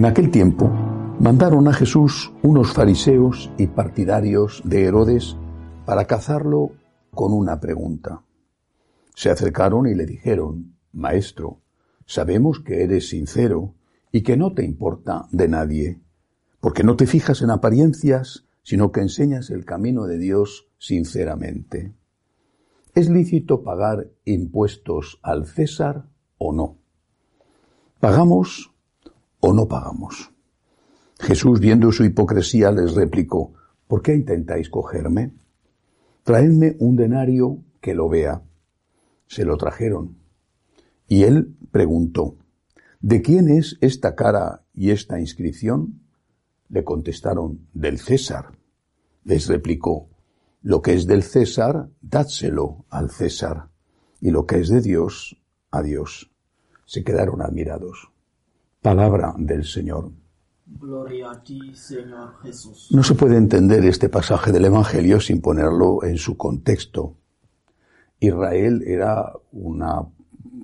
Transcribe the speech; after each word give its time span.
En 0.00 0.06
aquel 0.06 0.30
tiempo 0.30 0.70
mandaron 1.20 1.68
a 1.68 1.74
Jesús 1.74 2.32
unos 2.42 2.72
fariseos 2.72 3.52
y 3.58 3.66
partidarios 3.66 4.62
de 4.64 4.84
Herodes 4.84 5.36
para 5.84 6.06
cazarlo 6.06 6.70
con 7.10 7.34
una 7.34 7.60
pregunta. 7.60 8.22
Se 9.14 9.28
acercaron 9.28 9.86
y 9.86 9.94
le 9.94 10.06
dijeron, 10.06 10.74
Maestro, 10.94 11.60
sabemos 12.06 12.60
que 12.60 12.82
eres 12.82 13.10
sincero 13.10 13.74
y 14.10 14.22
que 14.22 14.38
no 14.38 14.54
te 14.54 14.64
importa 14.64 15.28
de 15.32 15.48
nadie, 15.48 16.00
porque 16.60 16.82
no 16.82 16.96
te 16.96 17.06
fijas 17.06 17.42
en 17.42 17.50
apariencias, 17.50 18.46
sino 18.62 18.92
que 18.92 19.02
enseñas 19.02 19.50
el 19.50 19.66
camino 19.66 20.06
de 20.06 20.16
Dios 20.16 20.70
sinceramente. 20.78 21.92
¿Es 22.94 23.10
lícito 23.10 23.62
pagar 23.62 24.08
impuestos 24.24 25.20
al 25.22 25.44
César 25.44 26.08
o 26.38 26.54
no? 26.54 26.78
¿Pagamos 28.00 28.72
o 29.40 29.52
no 29.52 29.66
pagamos? 29.66 30.30
Jesús, 31.18 31.60
viendo 31.60 31.92
su 31.92 32.04
hipocresía, 32.04 32.70
les 32.70 32.94
replicó, 32.94 33.52
¿por 33.86 34.02
qué 34.02 34.14
intentáis 34.14 34.70
cogerme? 34.70 35.32
Traedme 36.22 36.76
un 36.78 36.96
denario 36.96 37.58
que 37.80 37.94
lo 37.94 38.08
vea. 38.08 38.42
Se 39.26 39.44
lo 39.44 39.56
trajeron. 39.56 40.16
Y 41.08 41.24
él 41.24 41.56
preguntó, 41.70 42.36
¿de 43.00 43.20
quién 43.20 43.48
es 43.48 43.76
esta 43.80 44.14
cara 44.14 44.64
y 44.72 44.90
esta 44.90 45.20
inscripción? 45.20 46.00
Le 46.68 46.84
contestaron, 46.84 47.66
del 47.74 47.98
César. 47.98 48.52
Les 49.24 49.46
replicó, 49.48 50.08
lo 50.62 50.82
que 50.82 50.94
es 50.94 51.06
del 51.06 51.22
César, 51.22 51.90
dádselo 52.00 52.84
al 52.90 53.10
César, 53.10 53.70
y 54.20 54.30
lo 54.30 54.46
que 54.46 54.60
es 54.60 54.68
de 54.68 54.80
Dios, 54.80 55.40
a 55.70 55.82
Dios. 55.82 56.30
Se 56.86 57.02
quedaron 57.02 57.42
admirados. 57.42 58.10
Palabra 58.82 59.34
del 59.36 59.64
Señor. 59.64 60.10
Gloria 60.66 61.32
a 61.32 61.42
ti, 61.42 61.74
Señor 61.74 62.40
Jesús. 62.42 62.88
No 62.92 63.02
se 63.02 63.14
puede 63.14 63.36
entender 63.36 63.84
este 63.84 64.08
pasaje 64.08 64.52
del 64.52 64.64
Evangelio 64.64 65.20
sin 65.20 65.42
ponerlo 65.42 66.02
en 66.02 66.16
su 66.16 66.36
contexto. 66.36 67.16
Israel 68.20 68.82
era 68.86 69.32
una 69.52 70.06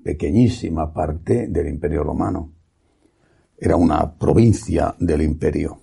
pequeñísima 0.03 0.95
parte 0.95 1.49
del 1.49 1.69
Imperio 1.69 2.05
Romano. 2.05 2.53
Era 3.59 3.77
una 3.77 4.13
provincia 4.15 4.95
del 4.99 5.23
imperio. 5.23 5.79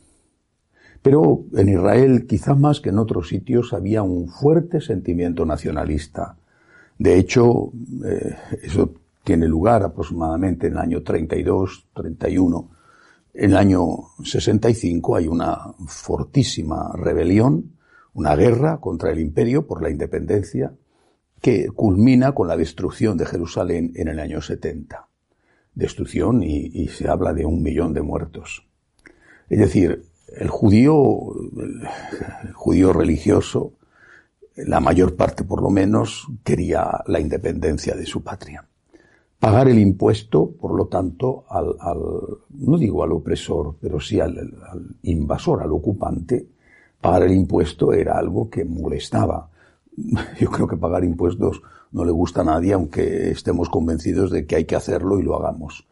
Pero 1.04 1.46
en 1.54 1.70
Israel, 1.70 2.26
quizá 2.26 2.56
más 2.56 2.80
que 2.80 2.90
en 2.90 2.98
otros 2.98 3.28
sitios, 3.28 3.74
había 3.74 4.02
un 4.02 4.30
fuerte 4.30 4.80
sentimiento 4.80 5.46
nacionalista. 5.46 6.38
De 6.98 7.18
hecho, 7.18 7.72
eh, 8.06 8.38
eso 8.62 8.94
tiene 9.24 9.48
lugar 9.48 9.84
aproximadamente 9.84 10.68
en 10.68 10.74
el 10.74 10.80
año 10.80 11.04
32, 11.04 11.88
31. 11.94 12.70
En 13.34 13.52
el 13.52 13.58
año 13.58 13.88
65 14.24 15.16
hay 15.16 15.28
una 15.28 15.74
fortísima 15.88 16.92
rebelión, 16.94 17.78
una 18.14 18.36
guerra 18.36 18.80
contra 18.80 19.12
el 19.12 19.20
imperio 19.20 19.66
por 19.66 19.82
la 19.82 19.90
independencia, 19.90 20.74
que 21.42 21.68
culmina 21.70 22.34
con 22.34 22.48
la 22.48 22.58
destrucción 22.58 23.18
de 23.18 23.26
Jerusalén 23.26 23.92
en 23.96 24.08
el 24.08 24.20
año 24.20 24.42
70. 24.42 25.08
Destrucción 25.74 26.44
y, 26.44 26.88
se 26.90 27.10
habla 27.10 27.34
de 27.34 27.46
un 27.46 27.64
millón 27.64 27.94
de 27.94 28.02
muertos. 28.02 28.68
Es 29.50 29.60
decir, 29.60 30.06
el 30.38 30.50
judío, 30.50 30.96
el 32.44 32.54
judío 32.54 32.94
religioso, 32.94 33.74
la 34.56 34.80
mayor 34.80 35.16
parte 35.16 35.44
por 35.44 35.62
lo 35.62 35.70
menos, 35.70 36.28
quería 36.44 37.04
la 37.08 37.20
independencia 37.20 37.96
de 37.96 38.06
su 38.06 38.24
patria. 38.24 38.68
Pagar 39.44 39.68
el 39.68 39.78
impuesto, 39.78 40.52
por 40.52 40.74
lo 40.74 40.86
tanto, 40.86 41.44
al, 41.50 41.76
al 41.82 42.00
no 42.60 42.78
digo 42.78 43.04
al 43.04 43.12
opresor, 43.12 43.76
pero 43.78 44.00
sí 44.00 44.18
al, 44.18 44.38
al 44.38 44.96
invasor, 45.02 45.62
al 45.62 45.74
ocupante, 45.74 46.48
pagar 47.02 47.24
el 47.24 47.34
impuesto 47.34 47.92
era 47.92 48.18
algo 48.18 48.50
que 48.50 48.64
molestaba. 48.64 49.50
Yo 50.40 50.50
creo 50.50 50.66
que 50.66 50.78
pagar 50.78 51.04
impuestos 51.04 51.62
no 51.92 52.06
le 52.06 52.14
gusta 52.14 52.40
a 52.40 52.46
nadie, 52.46 52.72
aunque 52.72 53.32
estemos 53.32 53.68
convencidos 53.68 54.32
de 54.32 54.46
que 54.46 54.56
hay 54.56 54.64
que 54.64 54.78
hacerlo 54.78 55.20
y 55.20 55.24
lo 55.24 55.36
hagamos. 55.36 55.86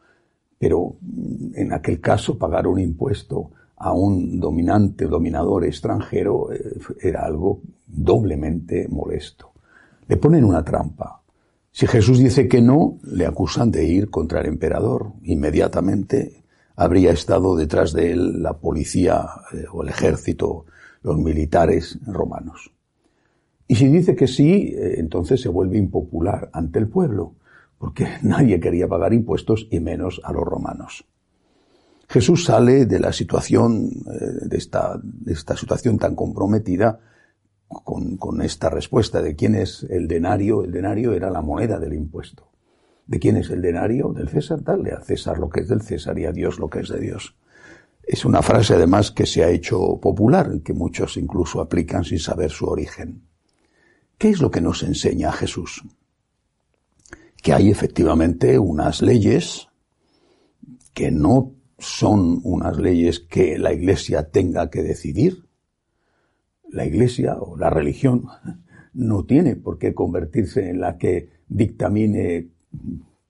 Pero 0.58 0.94
en 1.54 1.74
aquel 1.74 2.00
caso, 2.00 2.38
pagar 2.38 2.68
un 2.68 2.80
impuesto 2.80 3.52
a 3.76 3.92
un 3.92 4.40
dominante 4.40 5.08
dominador 5.08 5.66
extranjero 5.66 6.54
eh, 6.54 6.80
era 7.02 7.26
algo 7.26 7.60
doblemente 7.86 8.88
molesto. 8.88 9.52
Le 10.08 10.16
ponen 10.16 10.46
una 10.46 10.64
trampa. 10.64 11.21
Si 11.72 11.88
Jesús 11.88 12.20
dice 12.20 12.48
que 12.48 12.62
no, 12.62 13.00
le 13.04 13.26
acusan 13.26 13.72
de 13.72 13.86
ir 13.86 14.10
contra 14.10 14.42
el 14.42 14.48
emperador. 14.48 15.14
Inmediatamente 15.24 16.44
habría 16.76 17.12
estado 17.12 17.56
detrás 17.56 17.94
de 17.94 18.12
él 18.12 18.44
la 18.44 18.58
policía 18.58 19.26
eh, 19.54 19.66
o 19.72 19.84
el 19.84 19.90
ejército, 19.90 20.66
los 21.02 21.18
militares 21.18 21.98
romanos. 22.06 22.72
Y 23.68 23.76
si 23.76 23.88
dice 23.88 24.16
que 24.16 24.28
sí, 24.28 24.74
eh, 24.76 24.96
entonces 24.98 25.40
se 25.40 25.48
vuelve 25.48 25.78
impopular 25.78 26.50
ante 26.52 26.78
el 26.78 26.90
pueblo, 26.90 27.36
porque 27.78 28.06
nadie 28.22 28.60
quería 28.60 28.88
pagar 28.88 29.14
impuestos 29.14 29.68
y 29.72 29.80
menos 29.80 30.20
a 30.26 30.34
los 30.34 30.44
romanos. 30.44 31.06
Jesús 32.10 32.44
sale 32.44 32.86
de 32.86 33.00
la 33.00 33.14
situación, 33.14 33.90
eh, 34.12 34.48
de 34.48 34.58
esta, 34.58 35.00
de 35.02 35.32
esta 35.32 35.56
situación 35.56 35.98
tan 35.98 36.16
comprometida 36.16 37.00
con, 37.84 38.18
con, 38.18 38.42
esta 38.42 38.70
respuesta 38.70 39.22
de 39.22 39.36
quién 39.36 39.56
es 39.56 39.84
el 39.90 40.08
denario. 40.08 40.64
El 40.64 40.72
denario 40.72 41.14
era 41.14 41.30
la 41.30 41.42
moneda 41.42 41.80
del 41.80 41.94
impuesto. 41.94 42.50
¿De 43.08 43.20
quién 43.20 43.38
es 43.38 43.50
el 43.50 43.62
denario? 43.62 44.14
Del 44.14 44.30
César. 44.30 44.64
Dale 44.64 44.92
a 44.92 45.02
César 45.02 45.38
lo 45.38 45.50
que 45.50 45.62
es 45.62 45.68
del 45.68 45.82
César 45.82 46.18
y 46.20 46.26
a 46.26 46.32
Dios 46.32 46.60
lo 46.60 46.70
que 46.70 46.80
es 46.80 46.90
de 46.90 47.00
Dios. 47.00 47.36
Es 48.04 48.26
una 48.26 48.42
frase 48.42 48.74
además 48.74 49.12
que 49.12 49.26
se 49.26 49.44
ha 49.44 49.50
hecho 49.50 50.00
popular, 50.00 50.62
que 50.64 50.74
muchos 50.74 51.18
incluso 51.18 51.62
aplican 51.62 52.04
sin 52.04 52.20
saber 52.20 52.52
su 52.52 52.66
origen. 52.66 53.24
¿Qué 54.18 54.30
es 54.30 54.42
lo 54.42 54.52
que 54.52 54.62
nos 54.62 54.84
enseña 54.84 55.32
Jesús? 55.32 55.84
Que 57.42 57.54
hay 57.54 57.70
efectivamente 57.70 58.60
unas 58.60 59.02
leyes 59.02 59.68
que 60.94 61.12
no 61.12 61.54
son 61.80 62.40
unas 62.44 62.78
leyes 62.78 63.20
que 63.20 63.58
la 63.58 63.74
Iglesia 63.74 64.30
tenga 64.30 64.70
que 64.70 64.84
decidir. 64.84 65.46
La 66.72 66.86
Iglesia 66.86 67.38
o 67.40 67.58
la 67.58 67.70
religión 67.70 68.26
no 68.94 69.24
tiene 69.26 69.56
por 69.56 69.78
qué 69.78 69.94
convertirse 69.94 70.70
en 70.70 70.82
la 70.82 70.98
que 70.98 71.30
dictamine 71.48 72.50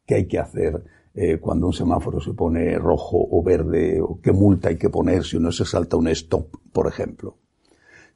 qué 0.06 0.16
hay 0.16 0.28
que 0.28 0.40
hacer 0.40 0.84
eh, 1.14 1.40
cuando 1.40 1.68
un 1.68 1.74
semáforo 1.74 2.22
se 2.22 2.34
pone 2.34 2.78
rojo 2.78 3.28
o 3.30 3.44
verde 3.44 4.00
o 4.02 4.20
qué 4.22 4.32
multa 4.32 4.70
hay 4.70 4.78
que 4.78 4.90
poner 4.90 5.24
si 5.24 5.38
uno 5.38 5.52
se 5.52 5.66
salta 5.66 5.98
un 5.98 6.08
stop, 6.08 6.48
por 6.72 6.88
ejemplo. 6.88 7.38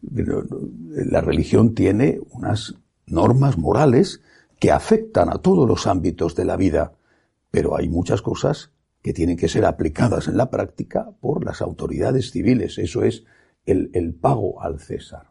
La 0.01 1.21
religión 1.21 1.73
tiene 1.73 2.19
unas 2.31 2.75
normas 3.07 3.57
morales 3.57 4.21
que 4.59 4.71
afectan 4.71 5.29
a 5.29 5.39
todos 5.39 5.67
los 5.67 5.87
ámbitos 5.87 6.35
de 6.35 6.45
la 6.45 6.57
vida, 6.57 6.93
pero 7.51 7.75
hay 7.75 7.89
muchas 7.89 8.21
cosas 8.21 8.71
que 9.01 9.13
tienen 9.13 9.37
que 9.37 9.49
ser 9.49 9.65
aplicadas 9.65 10.27
en 10.27 10.37
la 10.37 10.49
práctica 10.49 11.11
por 11.19 11.43
las 11.43 11.61
autoridades 11.61 12.31
civiles. 12.31 12.77
Eso 12.77 13.03
es 13.03 13.23
el, 13.65 14.13
pago 14.13 14.61
al 14.61 14.79
César. 14.79 15.27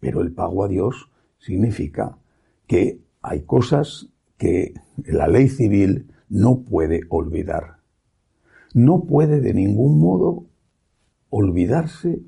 Pero 0.00 0.20
el 0.20 0.32
pago 0.32 0.64
a 0.64 0.68
Dios 0.68 1.10
significa 1.38 2.18
que 2.66 3.00
hay 3.22 3.42
cosas 3.42 4.08
que 4.36 4.74
la 5.04 5.28
ley 5.28 5.48
civil 5.48 6.12
no 6.28 6.62
puede 6.62 7.02
olvidar. 7.08 7.78
No 8.72 9.04
puede 9.04 9.40
de 9.40 9.52
ningún 9.52 9.98
modo 10.00 10.46
olvidarse 11.28 12.20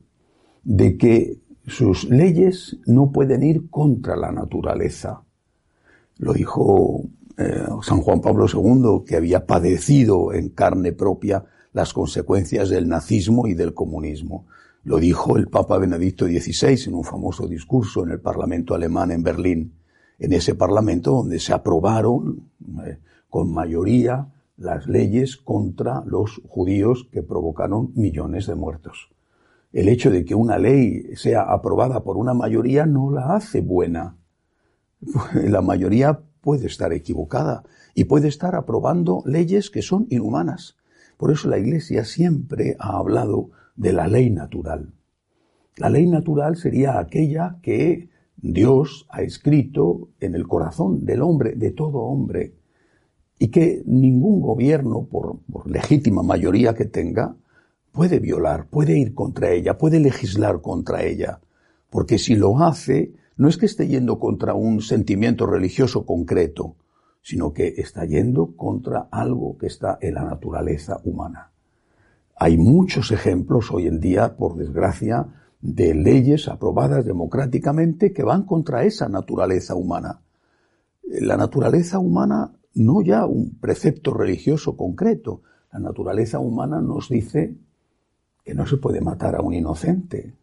de 0.65 0.97
que 0.97 1.41
sus 1.67 2.05
leyes 2.05 2.79
no 2.87 3.13
pueden 3.13 3.43
ir 3.43 3.71
contra 3.71 4.17
la 4.17 4.33
naturaleza. 4.33 5.23
Lo 6.19 6.33
dijo 6.33 7.05
eh, 7.39 7.65
San 7.83 8.01
Juan 8.01 8.21
Pablo 8.21 8.47
II, 8.53 9.05
que 9.07 9.17
había 9.17 9.47
padecido 9.47 10.33
en 10.33 10.51
carne 10.51 10.93
propia 10.93 11.45
las 11.73 11.93
consecuencias 11.93 12.69
del 12.69 12.89
nazismo 12.89 13.47
y 13.47 13.55
del 13.55 13.75
comunismo. 13.75 14.47
Lo 14.85 14.99
dijo 14.99 15.37
el 15.37 15.49
Papa 15.49 15.79
Benedicto 15.79 16.27
XVI 16.27 16.89
en 16.89 16.95
un 16.95 17.05
famoso 17.05 17.47
discurso 17.47 18.03
en 18.03 18.11
el 18.11 18.21
Parlamento 18.21 18.75
alemán 18.75 19.13
en 19.13 19.23
Berlín, 19.23 19.75
en 20.19 20.33
ese 20.33 20.57
Parlamento 20.57 21.13
donde 21.13 21.39
se 21.39 21.53
aprobaron 21.53 22.51
eh, 22.85 22.99
con 23.29 23.53
mayoría 23.53 24.29
las 24.57 24.87
leyes 24.89 25.37
contra 25.37 26.03
los 26.05 26.41
judíos 26.49 27.09
que 27.13 27.23
provocaron 27.23 27.93
millones 27.95 28.47
de 28.47 28.57
muertos. 28.57 29.11
El 29.73 29.89
hecho 29.89 30.11
de 30.11 30.25
que 30.25 30.35
una 30.35 30.59
ley 30.59 31.15
sea 31.15 31.43
aprobada 31.43 32.03
por 32.03 32.17
una 32.17 32.35
mayoría 32.35 32.85
no 32.85 33.11
la 33.11 33.35
hace 33.35 33.61
buena. 33.61 34.19
La 35.35 35.63
mayoría 35.63 36.21
puede 36.41 36.67
estar 36.67 36.93
equivocada 36.93 37.63
y 37.95 38.05
puede 38.05 38.29
estar 38.29 38.55
aprobando 38.55 39.23
leyes 39.27 39.71
que 39.71 39.81
son 39.81 40.07
inhumanas. 40.11 40.77
Por 41.23 41.31
eso 41.31 41.49
la 41.49 41.57
Iglesia 41.57 42.05
siempre 42.05 42.75
ha 42.81 42.97
hablado 42.97 43.51
de 43.77 43.93
la 43.93 44.09
ley 44.09 44.29
natural. 44.29 44.93
La 45.77 45.89
ley 45.89 46.05
natural 46.05 46.57
sería 46.57 46.99
aquella 46.99 47.61
que 47.63 48.09
Dios 48.37 49.07
ha 49.09 49.23
escrito 49.23 50.09
en 50.19 50.35
el 50.35 50.49
corazón 50.49 51.05
del 51.05 51.23
hombre, 51.23 51.55
de 51.55 51.71
todo 51.71 52.01
hombre, 52.01 52.55
y 53.39 53.53
que 53.53 53.85
ningún 53.87 54.41
gobierno, 54.41 55.05
por, 55.05 55.39
por 55.43 55.71
legítima 55.71 56.25
mayoría 56.25 56.75
que 56.75 56.87
tenga, 56.87 57.37
puede 57.93 58.19
violar, 58.19 58.67
puede 58.67 58.99
ir 58.99 59.15
contra 59.15 59.53
ella, 59.53 59.79
puede 59.79 60.01
legislar 60.01 60.61
contra 60.61 61.05
ella, 61.05 61.39
porque 61.89 62.19
si 62.19 62.35
lo 62.35 62.59
hace, 62.59 63.13
no 63.37 63.47
es 63.49 63.59
que 63.59 63.67
esté 63.67 63.87
yendo 63.87 64.19
contra 64.19 64.55
un 64.55 64.81
sentimiento 64.81 65.47
religioso 65.47 66.05
concreto, 66.05 66.75
sino 67.23 67.53
que 67.53 67.75
está 67.79 68.05
yendo 68.05 68.57
contra 68.57 69.09
algo 69.11 69.57
que 69.57 69.67
está 69.67 69.99
en 70.01 70.15
la 70.15 70.25
naturaleza 70.25 71.01
humana. 71.05 71.53
Hay 72.37 72.59
muchos 72.59 73.13
ejemplos 73.13 73.71
hoy 73.71 73.87
en 73.87 74.01
día, 74.01 74.37
por 74.37 74.57
desgracia, 74.57 75.29
de 75.61 75.95
leyes 75.95 76.49
aprobadas 76.49 77.05
democráticamente 77.05 78.13
que 78.13 78.25
van 78.25 78.43
contra 78.43 78.83
esa 78.85 79.09
naturaleza 79.09 79.77
humana. 79.77 80.21
La 81.05 81.37
naturaleza 81.37 82.01
humana, 82.01 82.53
no 82.75 83.01
ya 83.03 83.27
un 83.27 83.59
precepto 83.61 84.13
religioso 84.13 84.77
concreto, 84.77 85.43
la 85.73 85.79
naturaleza 85.79 86.41
humana 86.41 86.81
nos 86.81 87.09
dice 87.09 87.55
que 88.45 88.55
no 88.55 88.67
se 88.67 88.77
puede 88.77 89.01
matar 89.01 89.37
a 89.37 89.41
un 89.41 89.55
inocente. 89.55 90.35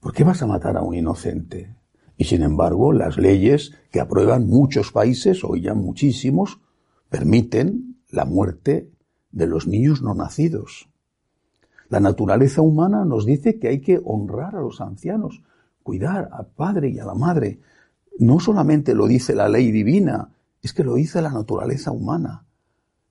¿Por 0.00 0.12
qué 0.12 0.22
vas 0.22 0.42
a 0.42 0.46
matar 0.46 0.76
a 0.76 0.82
un 0.82 0.94
inocente? 0.94 1.74
Y 2.16 2.24
sin 2.24 2.42
embargo, 2.42 2.92
las 2.92 3.18
leyes 3.18 3.74
que 3.90 4.00
aprueban 4.00 4.46
muchos 4.46 4.92
países, 4.92 5.44
hoy 5.44 5.62
ya 5.62 5.74
muchísimos, 5.74 6.60
permiten 7.10 7.96
la 8.10 8.24
muerte 8.24 8.90
de 9.32 9.46
los 9.46 9.66
niños 9.66 10.02
no 10.02 10.14
nacidos. 10.14 10.88
La 11.88 12.00
naturaleza 12.00 12.62
humana 12.62 13.04
nos 13.04 13.26
dice 13.26 13.58
que 13.58 13.68
hay 13.68 13.80
que 13.80 14.00
honrar 14.02 14.56
a 14.56 14.60
los 14.60 14.80
ancianos, 14.80 15.42
cuidar 15.82 16.30
al 16.32 16.46
padre 16.46 16.88
y 16.88 16.98
a 16.98 17.04
la 17.04 17.14
madre. 17.14 17.60
No 18.18 18.40
solamente 18.40 18.94
lo 18.94 19.06
dice 19.06 19.34
la 19.34 19.48
ley 19.48 19.70
divina, 19.70 20.32
es 20.62 20.72
que 20.72 20.82
lo 20.82 20.94
dice 20.94 21.22
la 21.22 21.30
naturaleza 21.30 21.92
humana. 21.92 22.44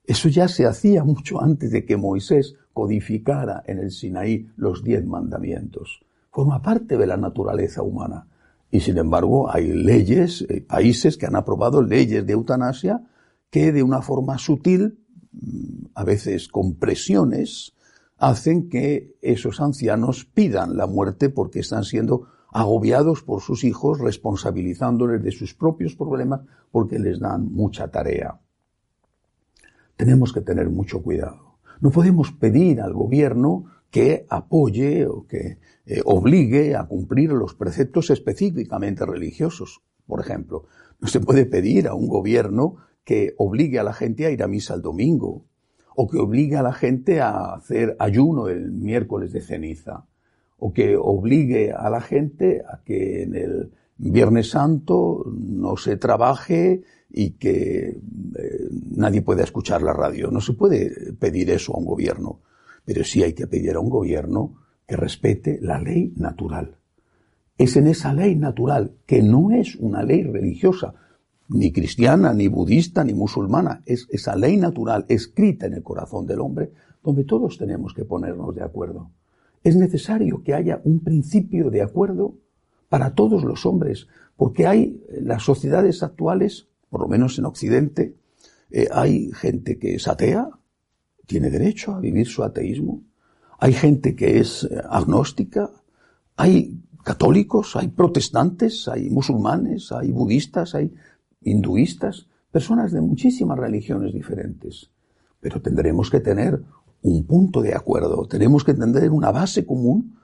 Eso 0.03 0.29
ya 0.29 0.47
se 0.47 0.65
hacía 0.65 1.03
mucho 1.03 1.41
antes 1.41 1.71
de 1.71 1.85
que 1.85 1.95
Moisés 1.95 2.55
codificara 2.73 3.63
en 3.65 3.79
el 3.79 3.91
Sinaí 3.91 4.49
los 4.57 4.83
diez 4.83 5.05
mandamientos. 5.05 6.01
Forma 6.31 6.61
parte 6.61 6.97
de 6.97 7.07
la 7.07 7.17
naturaleza 7.17 7.81
humana. 7.81 8.27
Y 8.71 8.81
sin 8.81 8.97
embargo, 8.97 9.51
hay 9.51 9.71
leyes, 9.71 10.45
eh, 10.49 10.61
países 10.61 11.17
que 11.17 11.25
han 11.25 11.35
aprobado 11.35 11.81
leyes 11.81 12.25
de 12.25 12.33
eutanasia 12.33 13.03
que 13.49 13.71
de 13.71 13.83
una 13.83 14.01
forma 14.01 14.37
sutil, 14.37 14.99
mm, 15.31 15.85
a 15.93 16.03
veces 16.03 16.47
con 16.47 16.75
presiones, 16.75 17.73
hacen 18.17 18.69
que 18.69 19.15
esos 19.21 19.61
ancianos 19.61 20.25
pidan 20.25 20.77
la 20.77 20.87
muerte 20.87 21.29
porque 21.29 21.59
están 21.59 21.83
siendo 21.83 22.27
agobiados 22.51 23.21
por 23.21 23.41
sus 23.41 23.63
hijos, 23.63 23.99
responsabilizándoles 23.99 25.21
de 25.21 25.31
sus 25.31 25.53
propios 25.53 25.95
problemas 25.95 26.41
porque 26.71 26.99
les 26.99 27.19
dan 27.19 27.51
mucha 27.51 27.89
tarea. 27.89 28.39
Tenemos 29.97 30.31
que 30.33 30.41
tener 30.41 30.69
mucho 30.69 31.01
cuidado. 31.01 31.57
No 31.81 31.91
podemos 31.91 32.31
pedir 32.31 32.81
al 32.81 32.93
gobierno 32.93 33.65
que 33.95 34.25
apoye 34.27 35.07
o 35.07 35.25
que 35.25 35.57
eh, 35.85 36.01
obligue 36.03 36.75
a 36.75 36.83
cumplir 36.83 37.31
los 37.31 37.55
preceptos 37.55 38.09
específicamente 38.09 39.05
religiosos. 39.05 39.79
Por 40.05 40.19
ejemplo, 40.19 40.65
no 40.99 41.07
se 41.07 41.21
puede 41.21 41.45
pedir 41.45 41.87
a 41.87 41.93
un 41.93 42.09
gobierno 42.09 42.75
que 43.05 43.35
obligue 43.37 43.79
a 43.79 43.83
la 43.83 43.93
gente 43.93 44.25
a 44.25 44.31
ir 44.31 44.43
a 44.43 44.49
misa 44.49 44.73
el 44.73 44.81
domingo 44.81 45.45
o 45.95 46.09
que 46.09 46.17
obligue 46.17 46.57
a 46.57 46.61
la 46.61 46.73
gente 46.73 47.21
a 47.21 47.53
hacer 47.53 47.95
ayuno 47.97 48.49
el 48.49 48.69
miércoles 48.69 49.31
de 49.31 49.39
ceniza 49.39 50.05
o 50.59 50.73
que 50.73 50.97
obligue 50.97 51.71
a 51.71 51.89
la 51.89 52.01
gente 52.01 52.63
a 52.67 52.83
que 52.83 53.23
en 53.23 53.33
el 53.33 53.71
Viernes 53.95 54.49
Santo 54.49 55.23
no 55.25 55.77
se 55.77 55.95
trabaje 55.95 56.81
y 57.09 57.37
que 57.37 57.87
eh, 57.87 58.67
nadie 58.91 59.21
pueda 59.21 59.45
escuchar 59.45 59.81
la 59.81 59.93
radio. 59.93 60.31
No 60.31 60.41
se 60.41 60.51
puede 60.51 61.13
pedir 61.13 61.49
eso 61.49 61.73
a 61.73 61.79
un 61.79 61.85
gobierno, 61.85 62.41
pero 62.85 63.03
sí 63.03 63.23
hay 63.23 63.33
que 63.33 63.47
pedir 63.47 63.75
a 63.75 63.79
un 63.79 63.89
gobierno 63.89 64.55
que 64.87 64.95
respete 64.95 65.59
la 65.61 65.79
ley 65.79 66.13
natural. 66.15 66.77
Es 67.57 67.75
en 67.75 67.87
esa 67.87 68.13
ley 68.13 68.35
natural, 68.35 68.93
que 69.05 69.21
no 69.21 69.51
es 69.51 69.75
una 69.75 70.03
ley 70.03 70.23
religiosa, 70.23 70.93
ni 71.47 71.71
cristiana, 71.71 72.33
ni 72.33 72.47
budista, 72.47 73.03
ni 73.03 73.13
musulmana, 73.13 73.81
es 73.85 74.07
esa 74.09 74.35
ley 74.35 74.57
natural 74.57 75.05
escrita 75.09 75.67
en 75.67 75.73
el 75.73 75.83
corazón 75.83 76.25
del 76.25 76.41
hombre, 76.41 76.71
donde 77.03 77.23
todos 77.23 77.57
tenemos 77.57 77.93
que 77.93 78.05
ponernos 78.05 78.53
de 78.55 78.63
acuerdo. 78.63 79.11
Es 79.63 79.75
necesario 79.75 80.43
que 80.43 80.53
haya 80.53 80.81
un 80.83 80.99
principio 80.99 81.69
de 81.69 81.81
acuerdo 81.81 82.35
para 82.89 83.13
todos 83.13 83.43
los 83.43 83.65
hombres, 83.65 84.07
porque 84.35 84.67
hay 84.67 85.01
las 85.09 85.43
sociedades 85.43 86.03
actuales, 86.03 86.67
por 86.89 87.01
lo 87.01 87.07
menos 87.07 87.37
en 87.39 87.45
Occidente, 87.45 88.15
eh, 88.71 88.87
hay 88.91 89.31
gente 89.33 89.77
que 89.77 89.95
es 89.95 90.07
atea, 90.07 90.49
tiene 91.25 91.49
derecho 91.49 91.93
a 91.93 91.99
vivir 91.99 92.27
su 92.27 92.43
ateísmo, 92.43 93.03
hay 93.59 93.73
gente 93.73 94.15
que 94.15 94.39
es 94.39 94.63
eh, 94.63 94.81
agnóstica, 94.89 95.69
hay 96.35 96.81
católicos, 97.03 97.75
hay 97.75 97.87
protestantes, 97.89 98.87
hay 98.87 99.09
musulmanes, 99.09 99.91
hay 99.91 100.11
budistas, 100.11 100.75
hay 100.75 100.93
hinduistas, 101.41 102.27
personas 102.51 102.91
de 102.91 103.01
muchísimas 103.01 103.57
religiones 103.57 104.13
diferentes. 104.13 104.91
Pero 105.39 105.61
tendremos 105.61 106.09
que 106.09 106.19
tener 106.19 106.61
un 107.01 107.25
punto 107.25 107.61
de 107.61 107.75
acuerdo, 107.75 108.27
tenemos 108.27 108.63
que 108.63 108.73
tener 108.73 109.11
una 109.11 109.31
base 109.31 109.65
común 109.65 110.17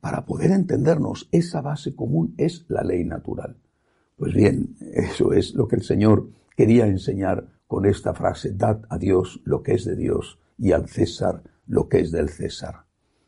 para 0.00 0.26
poder 0.26 0.50
entendernos. 0.50 1.28
Esa 1.32 1.62
base 1.62 1.94
común 1.94 2.34
es 2.36 2.66
la 2.68 2.82
ley 2.82 3.04
natural. 3.04 3.56
Pues 4.16 4.34
bien, 4.34 4.76
eso 4.80 5.32
es 5.32 5.54
lo 5.54 5.66
que 5.66 5.76
el 5.76 5.82
Señor 5.82 6.28
quería 6.56 6.86
enseñar 6.86 7.48
con 7.66 7.86
esta 7.86 8.14
frase, 8.14 8.52
dad 8.52 8.82
a 8.88 8.98
Dios 8.98 9.40
lo 9.44 9.62
que 9.62 9.74
es 9.74 9.84
de 9.84 9.96
Dios 9.96 10.38
y 10.58 10.72
al 10.72 10.88
César 10.88 11.42
lo 11.66 11.88
que 11.88 12.00
es 12.00 12.10
del 12.10 12.28
César. 12.28 12.86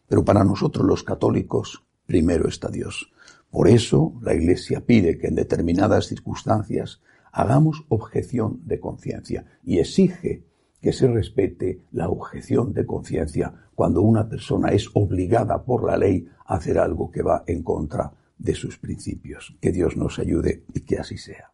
Pero 0.08 0.24
para 0.24 0.44
nosotros 0.44 0.86
los 0.86 1.02
católicos, 1.02 1.84
primero 2.06 2.48
está 2.48 2.68
Dios. 2.68 3.12
Por 3.50 3.68
eso 3.68 4.14
la 4.22 4.34
Iglesia 4.34 4.84
pide 4.84 5.18
que 5.18 5.28
en 5.28 5.34
determinadas 5.34 6.06
circunstancias 6.06 7.00
hagamos 7.32 7.84
objeción 7.88 8.60
de 8.64 8.80
conciencia 8.80 9.46
y 9.64 9.78
exige 9.78 10.44
que 10.80 10.92
se 10.92 11.08
respete 11.08 11.82
la 11.90 12.08
objeción 12.08 12.72
de 12.72 12.86
conciencia 12.86 13.68
cuando 13.74 14.02
una 14.02 14.28
persona 14.28 14.70
es 14.70 14.88
obligada 14.94 15.64
por 15.64 15.84
la 15.84 15.96
ley 15.96 16.28
a 16.46 16.56
hacer 16.56 16.78
algo 16.78 17.10
que 17.10 17.22
va 17.22 17.44
en 17.46 17.62
contra 17.62 18.12
de 18.38 18.54
sus 18.54 18.78
principios. 18.78 19.56
Que 19.60 19.72
Dios 19.72 19.96
nos 19.96 20.18
ayude 20.18 20.64
y 20.72 20.80
que 20.80 20.98
así 20.98 21.18
sea. 21.18 21.52